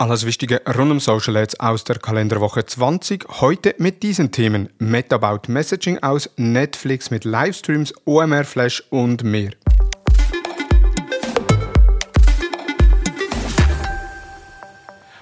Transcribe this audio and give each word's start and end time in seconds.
Alles 0.00 0.24
Wichtige 0.24 0.62
rund 0.66 0.90
um 0.92 0.98
Social 0.98 1.36
Ads 1.36 1.60
aus 1.60 1.84
der 1.84 1.98
Kalenderwoche 1.98 2.64
20. 2.64 3.26
Heute 3.42 3.74
mit 3.76 4.02
diesen 4.02 4.32
Themen 4.32 4.70
Meta 4.78 5.18
baut 5.18 5.50
Messaging 5.50 5.98
aus, 5.98 6.30
Netflix 6.38 7.10
mit 7.10 7.26
Livestreams, 7.26 7.92
OMR 8.06 8.44
Flash 8.44 8.82
und 8.88 9.24
mehr. 9.24 9.50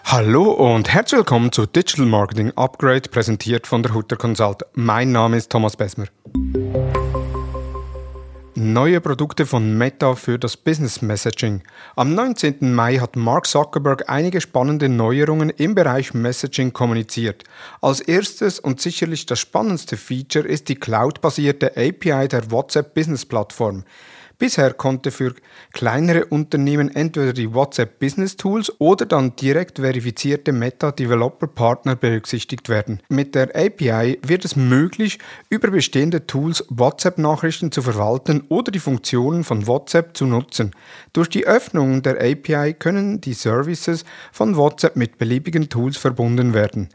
Hallo 0.05 0.53
und 0.53 0.89
herzlich 0.95 1.19
willkommen 1.19 1.51
zu 1.51 1.67
Digital 1.67 2.07
Marketing 2.07 2.53
Upgrade, 2.55 3.09
präsentiert 3.11 3.67
von 3.67 3.83
der 3.83 3.95
Hutter 3.95 4.15
Consult. 4.15 4.63
Mein 4.75 5.11
Name 5.11 5.39
ist 5.39 5.51
Thomas 5.51 5.77
Besmer. 5.77 6.07
Neue 8.61 9.01
Produkte 9.01 9.47
von 9.47 9.79
Meta 9.79 10.17
für 10.17 10.37
das 10.37 10.57
Business 10.57 11.01
Messaging. 11.01 11.63
Am 11.95 12.17
19. 12.17 12.75
Mai 12.75 12.97
hat 12.97 13.15
Mark 13.15 13.47
Zuckerberg 13.47 14.11
einige 14.11 14.41
spannende 14.41 14.89
Neuerungen 14.89 15.51
im 15.51 15.77
Bereich 15.77 16.13
Messaging 16.13 16.73
kommuniziert. 16.73 17.45
Als 17.81 18.01
erstes 18.01 18.59
und 18.59 18.81
sicherlich 18.81 19.27
das 19.27 19.39
spannendste 19.39 19.97
Feature 19.97 20.45
ist 20.45 20.69
die 20.69 20.75
cloud-basierte 20.75 21.77
API 21.77 22.27
der 22.27 22.51
WhatsApp 22.51 22.95
Business 22.95 23.25
Plattform. 23.25 23.85
Bisher 24.39 24.73
konnte 24.73 25.11
für 25.11 25.35
kleinere 25.73 26.27
Unternehmen 26.27 26.95
entweder 26.95 27.33
die 27.33 27.53
WhatsApp 27.53 27.99
Business 27.99 28.37
Tools 28.37 28.73
oder 28.79 29.05
dann 29.05 29.35
direkt 29.35 29.81
verifizierte 29.81 30.53
Meta 30.53 30.93
Developer 30.93 31.49
Partner 31.49 31.97
berücksichtigt 31.97 32.69
werden. 32.69 33.03
Mit 33.09 33.35
der 33.35 33.57
API 33.57 34.21
wird 34.23 34.45
es 34.45 34.55
möglich, 34.55 35.19
über 35.49 35.73
bestehende 35.73 36.25
Tools 36.29 36.65
WhatsApp-Nachrichten 36.69 37.73
zu 37.73 37.83
verwalten 37.83 38.45
oder 38.49 38.71
die 38.71 38.79
Funktionen 38.79 39.43
von 39.43 39.67
WhatsApp 39.67 40.17
zu 40.17 40.25
nutzen. 40.25 40.71
Durch 41.13 41.29
die 41.29 41.45
Öffnung 41.45 42.03
der 42.03 42.19
API 42.19 42.75
können 42.75 43.21
die 43.21 43.35
Services 43.35 44.05
von 44.31 44.57
WhatsApp 44.57 44.95
mit 44.95 45.19
beliebigen 45.19 45.69
Tools 45.69 45.97
verbunden 45.97 46.55
werden. 46.55 46.91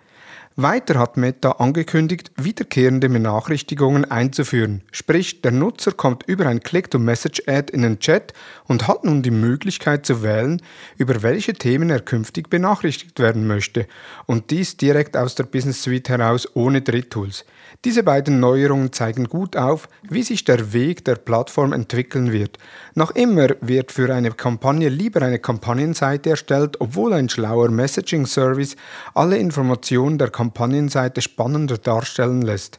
Weiter 0.55 0.99
hat 0.99 1.17
Meta 1.17 1.53
angekündigt, 1.53 2.31
wiederkehrende 2.37 3.09
Benachrichtigungen 3.09 4.05
einzuführen. 4.05 4.83
Sprich, 4.91 5.41
der 5.41 5.51
Nutzer 5.51 5.93
kommt 5.93 6.23
über 6.27 6.45
ein 6.45 6.59
Click-to-Message-Ad 6.59 7.73
in 7.73 7.81
den 7.81 7.97
Chat 7.97 8.33
und 8.65 8.87
hat 8.87 9.03
nun 9.03 9.23
die 9.23 9.31
Möglichkeit 9.31 10.05
zu 10.05 10.21
wählen, 10.21 10.61
über 10.95 11.23
welche 11.23 11.53
Themen 11.53 11.89
er 11.89 12.01
künftig 12.01 12.51
benachrichtigt 12.51 13.19
werden 13.19 13.47
möchte. 13.47 13.87
Und 14.27 14.51
dies 14.51 14.77
direkt 14.77 15.17
aus 15.17 15.33
der 15.33 15.45
Business 15.45 15.81
Suite 15.81 16.09
heraus 16.09 16.47
ohne 16.53 16.83
Dritttools. 16.83 17.45
Diese 17.85 18.03
beiden 18.03 18.39
Neuerungen 18.39 18.93
zeigen 18.93 19.25
gut 19.25 19.57
auf, 19.57 19.89
wie 20.03 20.23
sich 20.23 20.45
der 20.45 20.71
Weg 20.71 21.03
der 21.03 21.15
Plattform 21.15 21.73
entwickeln 21.73 22.31
wird. 22.31 22.57
Noch 22.95 23.11
immer 23.11 23.49
wird 23.59 23.91
für 23.91 24.13
eine 24.13 24.31
Kampagne 24.31 24.87
lieber 24.87 25.21
eine 25.21 25.39
Kampagnenseite 25.39 26.29
erstellt, 26.29 26.79
obwohl 26.79 27.11
ein 27.13 27.27
schlauer 27.27 27.69
Messaging-Service 27.69 28.77
alle 29.15 29.37
Informationen 29.37 30.17
der 30.17 30.29
Kampagnenseite 30.43 31.21
spannender 31.21 31.77
darstellen 31.77 32.41
lässt 32.41 32.77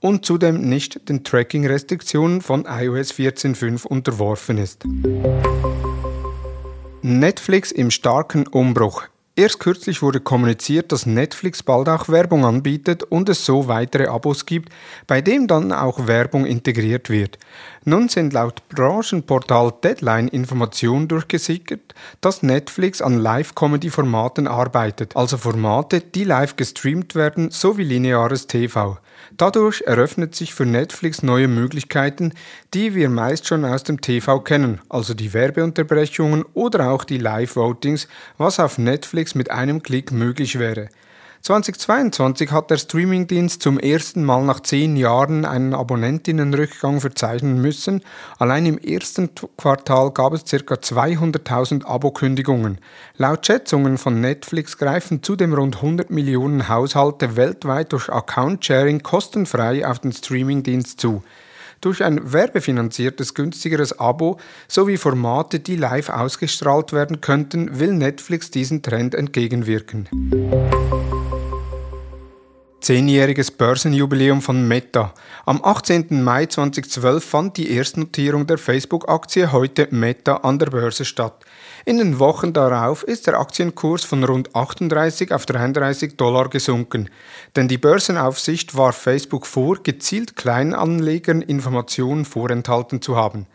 und 0.00 0.26
zudem 0.26 0.68
nicht 0.68 1.08
den 1.08 1.24
Tracking-Restriktionen 1.24 2.42
von 2.42 2.66
iOS 2.66 3.14
14.5 3.14 3.86
unterworfen 3.86 4.58
ist. 4.58 4.84
Netflix 7.00 7.72
im 7.72 7.90
starken 7.90 8.46
Umbruch. 8.46 9.04
Erst 9.38 9.60
kürzlich 9.60 10.00
wurde 10.00 10.18
kommuniziert, 10.18 10.92
dass 10.92 11.04
Netflix 11.04 11.62
bald 11.62 11.90
auch 11.90 12.08
Werbung 12.08 12.46
anbietet 12.46 13.02
und 13.02 13.28
es 13.28 13.44
so 13.44 13.68
weitere 13.68 14.06
Abos 14.06 14.46
gibt, 14.46 14.72
bei 15.06 15.20
dem 15.20 15.46
dann 15.46 15.72
auch 15.72 16.06
Werbung 16.06 16.46
integriert 16.46 17.10
wird. 17.10 17.38
Nun 17.84 18.08
sind 18.08 18.32
laut 18.32 18.66
Branchenportal 18.70 19.74
Deadline 19.84 20.28
Informationen 20.28 21.06
durchgesickert, 21.06 21.94
dass 22.22 22.42
Netflix 22.42 23.02
an 23.02 23.18
Live-Comedy-Formaten 23.18 24.48
arbeitet, 24.48 25.14
also 25.14 25.36
Formate, 25.36 26.00
die 26.00 26.24
live 26.24 26.56
gestreamt 26.56 27.14
werden, 27.14 27.50
sowie 27.50 27.84
lineares 27.84 28.46
TV. 28.46 28.96
Dadurch 29.36 29.82
eröffnet 29.82 30.34
sich 30.34 30.54
für 30.54 30.66
Netflix 30.66 31.22
neue 31.22 31.48
Möglichkeiten, 31.48 32.32
die 32.74 32.94
wir 32.94 33.08
meist 33.08 33.46
schon 33.46 33.64
aus 33.64 33.82
dem 33.82 34.00
TV 34.00 34.40
kennen, 34.40 34.80
also 34.88 35.14
die 35.14 35.32
Werbeunterbrechungen 35.32 36.44
oder 36.54 36.90
auch 36.90 37.04
die 37.04 37.18
Live-Votings, 37.18 38.08
was 38.38 38.60
auf 38.60 38.78
Netflix 38.78 39.34
mit 39.34 39.50
einem 39.50 39.82
Klick 39.82 40.12
möglich 40.12 40.58
wäre. 40.58 40.88
2022 41.42 42.50
hat 42.50 42.70
der 42.70 42.78
Streamingdienst 42.78 43.62
zum 43.62 43.78
ersten 43.78 44.24
Mal 44.24 44.44
nach 44.44 44.60
zehn 44.60 44.96
Jahren 44.96 45.44
einen 45.44 45.74
Abonnentinnenrückgang 45.74 47.00
verzeichnen 47.00 47.60
müssen. 47.60 48.02
Allein 48.38 48.66
im 48.66 48.78
ersten 48.78 49.30
Quartal 49.56 50.10
gab 50.10 50.32
es 50.32 50.44
ca. 50.44 50.74
200.000 50.74 51.84
Abokündigungen. 51.84 52.78
Laut 53.16 53.46
Schätzungen 53.46 53.98
von 53.98 54.20
Netflix 54.20 54.76
greifen 54.76 55.22
zudem 55.22 55.54
rund 55.54 55.76
100 55.76 56.10
Millionen 56.10 56.68
Haushalte 56.68 57.36
weltweit 57.36 57.92
durch 57.92 58.08
Account-Sharing 58.08 59.02
kostenfrei 59.02 59.86
auf 59.86 60.00
den 60.00 60.12
Streamingdienst 60.12 61.00
zu. 61.00 61.22
Durch 61.80 62.02
ein 62.02 62.32
werbefinanziertes 62.32 63.34
günstigeres 63.34 63.98
Abo 64.00 64.38
sowie 64.66 64.96
Formate, 64.96 65.60
die 65.60 65.76
live 65.76 66.08
ausgestrahlt 66.08 66.92
werden 66.92 67.20
könnten, 67.20 67.78
will 67.78 67.92
Netflix 67.92 68.50
diesen 68.50 68.82
Trend 68.82 69.14
entgegenwirken. 69.14 70.08
Zehnjähriges 72.80 73.50
Börsenjubiläum 73.50 74.42
von 74.42 74.68
Meta. 74.68 75.14
Am 75.46 75.64
18. 75.64 76.22
Mai 76.22 76.46
2012 76.46 77.24
fand 77.24 77.56
die 77.56 77.70
Erstnotierung 77.70 78.46
der 78.46 78.58
Facebook-Aktie 78.58 79.50
heute 79.50 79.88
Meta 79.90 80.36
an 80.36 80.58
der 80.58 80.66
Börse 80.66 81.04
statt. 81.04 81.44
In 81.86 81.98
den 81.98 82.18
Wochen 82.18 82.52
darauf 82.52 83.02
ist 83.02 83.26
der 83.26 83.40
Aktienkurs 83.40 84.04
von 84.04 84.22
rund 84.24 84.54
38 84.54 85.32
auf 85.32 85.46
33 85.46 86.16
Dollar 86.16 86.48
gesunken, 86.48 87.08
denn 87.56 87.66
die 87.66 87.78
Börsenaufsicht 87.78 88.76
warf 88.76 88.96
Facebook 88.96 89.46
vor, 89.46 89.82
gezielt 89.82 90.36
Kleinanlegern 90.36 91.42
Informationen 91.42 92.24
vorenthalten 92.24 93.00
zu 93.00 93.16
haben. 93.16 93.46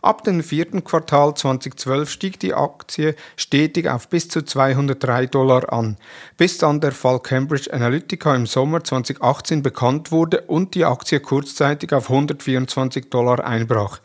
Ab 0.00 0.22
dem 0.22 0.42
vierten 0.42 0.84
Quartal 0.84 1.34
2012 1.34 2.08
stieg 2.08 2.38
die 2.38 2.54
Aktie 2.54 3.16
stetig 3.36 3.88
auf 3.88 4.08
bis 4.08 4.28
zu 4.28 4.42
203 4.42 5.26
Dollar 5.26 5.72
an, 5.72 5.96
bis 6.36 6.58
dann 6.58 6.80
der 6.80 6.92
Fall 6.92 7.18
Cambridge 7.18 7.72
Analytica 7.72 8.36
im 8.36 8.46
Sommer 8.46 8.84
2018 8.84 9.62
bekannt 9.62 10.12
wurde 10.12 10.42
und 10.42 10.76
die 10.76 10.84
Aktie 10.84 11.18
kurzzeitig 11.18 11.92
auf 11.92 12.10
124 12.10 13.10
Dollar 13.10 13.44
einbrach 13.44 14.00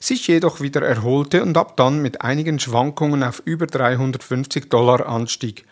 sich 0.00 0.26
jedoch 0.28 0.60
wieder 0.60 0.82
erholte 0.82 1.42
und 1.42 1.56
ab 1.56 1.76
dann 1.76 2.00
mit 2.02 2.20
einigen 2.22 2.58
Schwankungen 2.58 3.22
auf 3.22 3.42
über 3.44 3.66
350 3.66 4.68
Dollar 4.68 5.06
anstieg. 5.06 5.64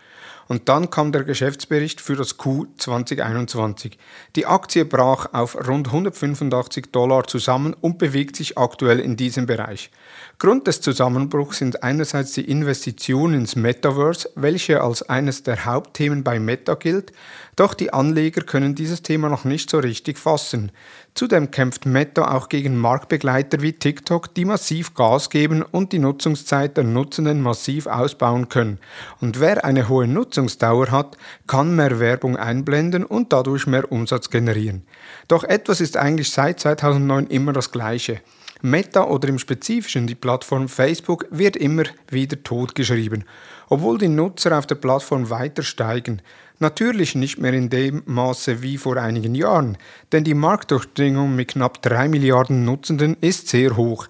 Und 0.49 0.69
dann 0.69 0.91
kam 0.91 1.13
der 1.13 1.25
Geschäftsbericht 1.25 2.01
für 2.01 2.17
das 2.17 2.37
Q 2.37 2.67
2021. 2.79 3.99
Die 4.37 4.47
Aktie 4.47 4.85
brach 4.85 5.33
auf 5.33 5.57
rund 5.67 5.89
185 5.89 6.87
Dollar 6.93 7.27
zusammen 7.27 7.75
und 7.81 7.99
bewegt 7.99 8.37
sich 8.37 8.57
aktuell 8.57 9.01
in 9.01 9.17
diesem 9.17 9.47
Bereich. 9.47 9.91
Grund 10.39 10.67
des 10.67 10.81
Zusammenbruchs 10.81 11.59
sind 11.59 11.83
einerseits 11.83 12.33
die 12.33 12.49
Investitionen 12.49 13.41
ins 13.41 13.57
Metaverse, 13.57 14.31
welche 14.35 14.83
als 14.83 15.03
eines 15.03 15.43
der 15.43 15.65
Hauptthemen 15.65 16.23
bei 16.23 16.39
Meta 16.39 16.75
gilt, 16.75 17.13
doch 17.57 17.73
die 17.73 17.93
Anleger 17.93 18.43
können 18.43 18.75
dieses 18.75 19.01
Thema 19.01 19.31
noch 19.31 19.45
nicht 19.45 19.71
so 19.71 19.79
richtig 19.79 20.19
fassen. 20.19 20.73
Zudem 21.15 21.51
kämpft 21.51 21.87
Meta 21.87 22.35
auch 22.35 22.51
gegen 22.51 22.77
Marktbegleiter 22.77 23.63
wie 23.63 23.73
TikTok, 23.73 24.35
die 24.35 24.45
massiv 24.45 24.93
Gas 24.93 25.31
geben 25.31 25.63
und 25.63 25.93
die 25.93 25.99
Nutzungszeit 25.99 26.77
der 26.77 26.85
Nutzenden 26.85 27.41
massiv 27.41 27.87
ausbauen 27.87 28.51
können. 28.51 28.79
Und 29.23 29.41
wer 29.41 29.65
eine 29.65 29.89
hohe 29.89 30.07
Nutzungsdauer 30.37 30.91
hat, 30.91 31.17
kann 31.47 31.75
mehr 31.75 31.99
Werbung 31.99 32.37
einblenden 32.37 33.05
und 33.05 33.33
dadurch 33.33 33.67
mehr 33.67 33.91
Umsatz 33.91 34.31
generieren. 34.31 34.83
Doch 35.29 35.45
etwas 35.45 35.81
ist 35.81 35.97
eigentlich 35.97 36.31
seit 36.31 36.61
2009 36.61 37.27
immer 37.29 37.53
das 37.53 37.73
Gleiche. 37.73 38.21
Meta 38.63 39.05
oder 39.05 39.29
im 39.29 39.39
Spezifischen 39.39 40.07
die 40.07 40.15
Plattform 40.15 40.69
Facebook 40.69 41.27
wird 41.31 41.57
immer 41.57 41.85
wieder 42.11 42.43
totgeschrieben, 42.43 43.25
obwohl 43.69 43.99
die 43.99 44.09
Nutzer 44.09 44.57
auf 44.59 44.67
der 44.67 44.77
Plattform 44.77 45.29
weiter 45.29 45.63
steigen. 45.63 46.23
Natürlich 46.59 47.15
nicht 47.15 47.39
mehr 47.39 47.53
in 47.53 47.69
dem 47.69 48.03
Maße 48.07 48.63
wie 48.63 48.79
vor 48.79 48.97
einigen 48.97 49.35
Jahren, 49.35 49.77
denn 50.13 50.25
die 50.25 50.35
Marktdurchdringung 50.35 51.37
mit 51.37 51.49
knapp 51.49 51.83
3 51.83 52.09
Milliarden 52.09 52.65
Nutzenden 52.65 53.17
ist 53.21 53.49
sehr 53.49 53.77
hoch. 53.77 54.09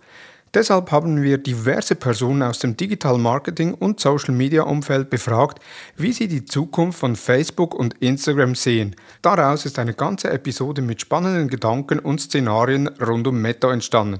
Deshalb 0.56 0.90
haben 0.90 1.22
wir 1.22 1.36
diverse 1.36 1.94
Personen 1.94 2.42
aus 2.42 2.60
dem 2.60 2.78
Digital 2.78 3.18
Marketing 3.18 3.74
und 3.74 4.00
Social 4.00 4.34
Media 4.34 4.62
Umfeld 4.62 5.10
befragt, 5.10 5.60
wie 5.98 6.14
sie 6.14 6.28
die 6.28 6.46
Zukunft 6.46 6.98
von 6.98 7.14
Facebook 7.14 7.74
und 7.74 7.92
Instagram 8.00 8.54
sehen. 8.54 8.96
Daraus 9.20 9.66
ist 9.66 9.78
eine 9.78 9.92
ganze 9.92 10.30
Episode 10.30 10.80
mit 10.80 11.02
spannenden 11.02 11.48
Gedanken 11.48 11.98
und 11.98 12.22
Szenarien 12.22 12.88
rund 12.88 13.26
um 13.26 13.42
Meta 13.42 13.70
entstanden. 13.70 14.18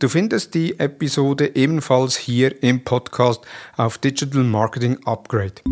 Du 0.00 0.08
findest 0.08 0.52
die 0.54 0.76
Episode 0.80 1.54
ebenfalls 1.54 2.16
hier 2.16 2.60
im 2.60 2.82
Podcast 2.82 3.46
auf 3.76 3.98
Digital 3.98 4.42
Marketing 4.42 4.98
Upgrade. 5.04 5.62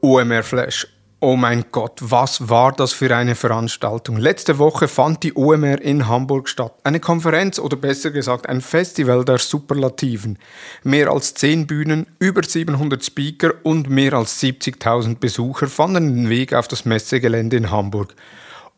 OMR 0.00 0.42
Flash 0.42 0.97
Oh 1.20 1.34
mein 1.34 1.64
Gott, 1.72 1.98
was 2.00 2.48
war 2.48 2.70
das 2.70 2.92
für 2.92 3.16
eine 3.16 3.34
Veranstaltung? 3.34 4.18
Letzte 4.18 4.58
Woche 4.58 4.86
fand 4.86 5.24
die 5.24 5.34
OMR 5.34 5.82
in 5.82 6.06
Hamburg 6.06 6.48
statt. 6.48 6.72
Eine 6.84 7.00
Konferenz 7.00 7.58
oder 7.58 7.76
besser 7.76 8.12
gesagt 8.12 8.48
ein 8.48 8.60
Festival 8.60 9.24
der 9.24 9.38
Superlativen. 9.38 10.38
Mehr 10.84 11.10
als 11.10 11.34
10 11.34 11.66
Bühnen, 11.66 12.06
über 12.20 12.44
700 12.44 13.04
Speaker 13.04 13.50
und 13.64 13.90
mehr 13.90 14.12
als 14.12 14.40
70.000 14.40 15.18
Besucher 15.18 15.66
fanden 15.66 16.14
den 16.14 16.28
Weg 16.28 16.54
auf 16.54 16.68
das 16.68 16.84
Messegelände 16.84 17.56
in 17.56 17.72
Hamburg. 17.72 18.14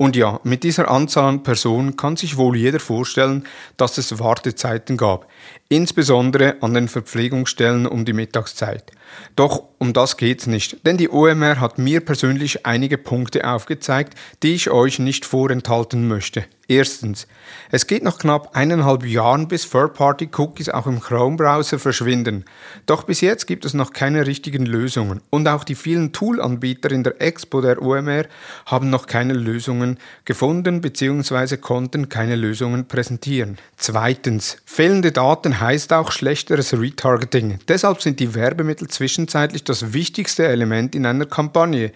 Und 0.00 0.16
ja, 0.16 0.40
mit 0.44 0.64
dieser 0.64 0.90
Anzahl 0.90 1.28
an 1.28 1.42
Personen 1.42 1.94
kann 1.94 2.16
sich 2.16 2.38
wohl 2.38 2.56
jeder 2.56 2.80
vorstellen, 2.80 3.46
dass 3.76 3.98
es 3.98 4.18
Wartezeiten 4.18 4.96
gab, 4.96 5.28
insbesondere 5.68 6.56
an 6.62 6.72
den 6.72 6.88
Verpflegungsstellen 6.88 7.86
um 7.86 8.06
die 8.06 8.14
Mittagszeit. 8.14 8.92
Doch 9.36 9.64
um 9.76 9.92
das 9.92 10.16
geht's 10.16 10.46
nicht, 10.46 10.86
denn 10.86 10.96
die 10.96 11.10
OMR 11.10 11.60
hat 11.60 11.76
mir 11.76 12.00
persönlich 12.00 12.64
einige 12.64 12.96
Punkte 12.96 13.46
aufgezeigt, 13.46 14.14
die 14.42 14.54
ich 14.54 14.70
euch 14.70 15.00
nicht 15.00 15.26
vorenthalten 15.26 16.08
möchte. 16.08 16.46
Erstens, 16.70 17.26
es 17.72 17.88
geht 17.88 18.04
nach 18.04 18.16
knapp 18.16 18.54
eineinhalb 18.54 19.04
Jahren, 19.04 19.48
bis 19.48 19.68
Third-Party-Cookies 19.68 20.68
auch 20.68 20.86
im 20.86 21.00
Chrome-Browser 21.00 21.80
verschwinden. 21.80 22.44
Doch 22.86 23.02
bis 23.02 23.22
jetzt 23.22 23.48
gibt 23.48 23.64
es 23.64 23.74
noch 23.74 23.92
keine 23.92 24.24
richtigen 24.24 24.66
Lösungen 24.66 25.20
und 25.30 25.48
auch 25.48 25.64
die 25.64 25.74
vielen 25.74 26.12
Tool-Anbieter 26.12 26.92
in 26.92 27.02
der 27.02 27.20
Expo 27.20 27.60
der 27.60 27.82
OMR 27.82 28.26
haben 28.66 28.88
noch 28.88 29.08
keine 29.08 29.32
Lösungen 29.32 29.98
gefunden 30.24 30.80
bzw. 30.80 31.56
konnten 31.56 32.08
keine 32.08 32.36
Lösungen 32.36 32.86
präsentieren. 32.86 33.58
Zweitens, 33.76 34.58
fehlende 34.64 35.10
Daten 35.10 35.58
heißt 35.58 35.92
auch 35.92 36.12
schlechteres 36.12 36.72
Retargeting. 36.78 37.58
Deshalb 37.66 38.00
sind 38.00 38.20
die 38.20 38.36
Werbemittel 38.36 38.86
zwischenzeitlich 38.86 39.64
das 39.64 39.92
wichtigste 39.92 40.46
Element 40.46 40.94
in 40.94 41.04
einer 41.04 41.26
Kampagne. 41.26 41.90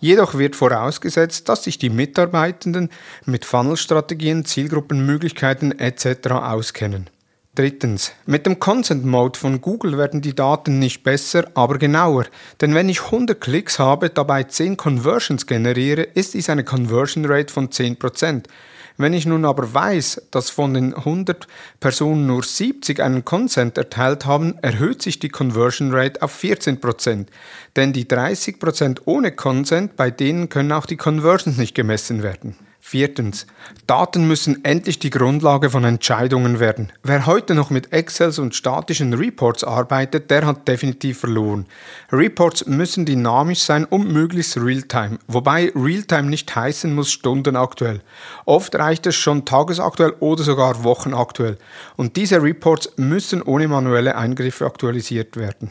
Jedoch 0.00 0.34
wird 0.34 0.56
vorausgesetzt, 0.56 1.48
dass 1.48 1.64
sich 1.64 1.78
die 1.78 1.90
Mitarbeitenden 1.90 2.90
mit 3.24 3.44
Funnelstrategien, 3.44 4.13
Zielgruppenmöglichkeiten 4.44 5.78
etc. 5.78 6.30
auskennen. 6.30 7.10
Drittens. 7.54 8.10
Mit 8.26 8.46
dem 8.46 8.58
Consent 8.58 9.04
Mode 9.04 9.38
von 9.38 9.60
Google 9.60 9.96
werden 9.96 10.20
die 10.20 10.34
Daten 10.34 10.80
nicht 10.80 11.04
besser, 11.04 11.48
aber 11.54 11.78
genauer. 11.78 12.24
Denn 12.60 12.74
wenn 12.74 12.88
ich 12.88 13.04
100 13.04 13.40
Klicks 13.40 13.78
habe, 13.78 14.10
dabei 14.10 14.42
10 14.42 14.76
Conversions 14.76 15.46
generiere, 15.46 16.02
ist 16.02 16.34
dies 16.34 16.50
eine 16.50 16.64
Conversion 16.64 17.24
Rate 17.26 17.52
von 17.52 17.68
10%. 17.68 18.46
Wenn 18.96 19.12
ich 19.12 19.26
nun 19.26 19.44
aber 19.44 19.72
weiß, 19.72 20.22
dass 20.32 20.50
von 20.50 20.74
den 20.74 20.94
100 20.94 21.46
Personen 21.78 22.26
nur 22.26 22.42
70 22.42 23.00
einen 23.00 23.24
Consent 23.24 23.78
erteilt 23.78 24.24
haben, 24.26 24.54
erhöht 24.62 25.02
sich 25.02 25.20
die 25.20 25.28
Conversion 25.28 25.92
Rate 25.92 26.22
auf 26.22 26.36
14%. 26.42 27.26
Denn 27.76 27.92
die 27.92 28.06
30% 28.06 29.02
ohne 29.04 29.30
Consent, 29.30 29.94
bei 29.94 30.10
denen 30.10 30.48
können 30.48 30.72
auch 30.72 30.86
die 30.86 30.96
Conversions 30.96 31.56
nicht 31.56 31.74
gemessen 31.74 32.24
werden. 32.24 32.56
Viertens. 32.86 33.46
Daten 33.86 34.28
müssen 34.28 34.62
endlich 34.62 34.98
die 34.98 35.08
Grundlage 35.08 35.70
von 35.70 35.84
Entscheidungen 35.84 36.60
werden. 36.60 36.92
Wer 37.02 37.24
heute 37.24 37.54
noch 37.54 37.70
mit 37.70 37.94
Excels 37.94 38.38
und 38.38 38.54
statischen 38.54 39.14
Reports 39.14 39.64
arbeitet, 39.64 40.30
der 40.30 40.44
hat 40.44 40.68
definitiv 40.68 41.20
verloren. 41.20 41.64
Reports 42.12 42.66
müssen 42.66 43.06
dynamisch 43.06 43.60
sein 43.60 43.86
und 43.86 44.12
möglichst 44.12 44.58
Realtime, 44.58 45.18
wobei 45.28 45.72
Realtime 45.74 46.28
nicht 46.28 46.54
heißen 46.54 46.94
muss 46.94 47.10
stundenaktuell. 47.10 48.02
Oft 48.44 48.74
reicht 48.74 49.06
es 49.06 49.16
schon 49.16 49.46
tagesaktuell 49.46 50.12
oder 50.20 50.42
sogar 50.42 50.84
wochenaktuell. 50.84 51.56
Und 51.96 52.16
diese 52.16 52.42
Reports 52.42 52.92
müssen 52.96 53.40
ohne 53.40 53.66
manuelle 53.66 54.14
Eingriffe 54.14 54.66
aktualisiert 54.66 55.38
werden. 55.38 55.70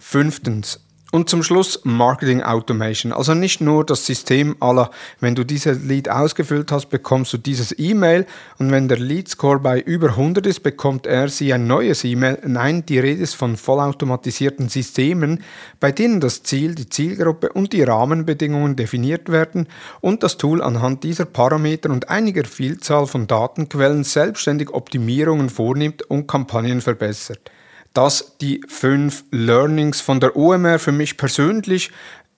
Fünftens. 0.00 0.80
Und 1.14 1.28
zum 1.28 1.42
Schluss 1.42 1.82
Marketing 1.84 2.42
Automation. 2.42 3.12
Also 3.12 3.34
nicht 3.34 3.60
nur 3.60 3.84
das 3.84 4.06
System 4.06 4.56
aller, 4.60 4.90
wenn 5.20 5.34
du 5.34 5.44
dieses 5.44 5.82
Lead 5.82 6.08
ausgefüllt 6.08 6.72
hast, 6.72 6.86
bekommst 6.88 7.34
du 7.34 7.36
dieses 7.36 7.78
E-Mail 7.78 8.24
und 8.56 8.70
wenn 8.70 8.88
der 8.88 8.98
Lead 8.98 9.28
Score 9.28 9.58
bei 9.58 9.78
über 9.78 10.08
100 10.08 10.46
ist, 10.46 10.60
bekommt 10.60 11.06
er 11.06 11.28
sie 11.28 11.52
ein 11.52 11.66
neues 11.66 12.02
E-Mail. 12.04 12.38
Nein, 12.46 12.86
die 12.86 12.98
Rede 12.98 13.20
ist 13.20 13.34
von 13.34 13.58
vollautomatisierten 13.58 14.70
Systemen, 14.70 15.44
bei 15.80 15.92
denen 15.92 16.18
das 16.18 16.44
Ziel, 16.44 16.74
die 16.74 16.88
Zielgruppe 16.88 17.50
und 17.52 17.74
die 17.74 17.82
Rahmenbedingungen 17.82 18.74
definiert 18.74 19.30
werden 19.30 19.68
und 20.00 20.22
das 20.22 20.38
Tool 20.38 20.62
anhand 20.62 21.04
dieser 21.04 21.26
Parameter 21.26 21.90
und 21.90 22.08
einiger 22.08 22.46
Vielzahl 22.46 23.06
von 23.06 23.26
Datenquellen 23.26 24.04
selbstständig 24.04 24.70
Optimierungen 24.70 25.50
vornimmt 25.50 26.04
und 26.08 26.26
Kampagnen 26.26 26.80
verbessert 26.80 27.50
dass 27.94 28.36
die 28.40 28.60
fünf 28.68 29.24
Learnings 29.30 30.00
von 30.00 30.20
der 30.20 30.36
OMR 30.36 30.78
für 30.78 30.92
mich 30.92 31.16
persönlich 31.16 31.90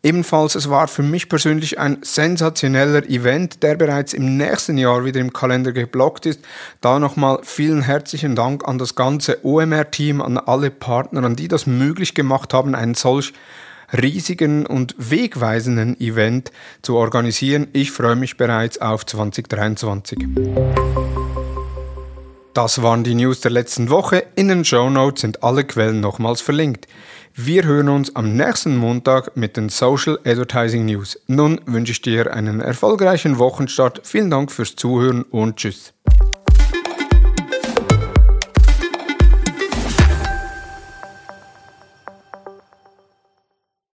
Ebenfalls, 0.04 0.54
es 0.54 0.68
war 0.68 0.86
für 0.86 1.02
mich 1.02 1.30
persönlich 1.30 1.78
ein 1.78 1.96
sensationeller 2.02 3.08
Event, 3.08 3.62
der 3.62 3.74
bereits 3.74 4.12
im 4.12 4.36
nächsten 4.36 4.76
Jahr 4.76 5.06
wieder 5.06 5.18
im 5.18 5.32
Kalender 5.32 5.72
geblockt 5.72 6.26
ist. 6.26 6.40
Da 6.82 6.98
nochmal 6.98 7.38
vielen 7.42 7.80
herzlichen 7.80 8.36
Dank 8.36 8.68
an 8.68 8.76
das 8.76 8.96
ganze 8.96 9.42
OMR-Team, 9.42 10.20
an 10.20 10.36
alle 10.36 10.70
Partner, 10.70 11.24
an 11.24 11.36
die 11.36 11.48
das 11.48 11.66
möglich 11.66 12.14
gemacht 12.14 12.52
haben, 12.52 12.74
einen 12.74 12.92
solch 12.92 13.32
riesigen 13.94 14.66
und 14.66 14.94
wegweisenden 14.98 15.98
Event 15.98 16.52
zu 16.82 16.96
organisieren. 16.96 17.68
Ich 17.72 17.90
freue 17.90 18.16
mich 18.16 18.36
bereits 18.36 18.78
auf 18.82 19.06
2023. 19.06 20.18
Das 22.54 22.82
waren 22.82 23.02
die 23.02 23.16
News 23.16 23.40
der 23.40 23.50
letzten 23.50 23.90
Woche. 23.90 24.26
In 24.36 24.46
den 24.46 24.64
Show 24.64 24.88
Notes 24.88 25.22
sind 25.22 25.42
alle 25.42 25.64
Quellen 25.64 25.98
nochmals 25.98 26.40
verlinkt. 26.40 26.86
Wir 27.34 27.64
hören 27.64 27.88
uns 27.88 28.14
am 28.14 28.36
nächsten 28.36 28.76
Montag 28.76 29.36
mit 29.36 29.56
den 29.56 29.70
Social 29.70 30.20
Advertising 30.24 30.84
News. 30.84 31.18
Nun 31.26 31.60
wünsche 31.66 31.90
ich 31.90 32.00
dir 32.00 32.32
einen 32.32 32.60
erfolgreichen 32.60 33.40
Wochenstart. 33.40 34.02
Vielen 34.04 34.30
Dank 34.30 34.52
fürs 34.52 34.76
Zuhören 34.76 35.24
und 35.24 35.56
tschüss. 35.56 35.93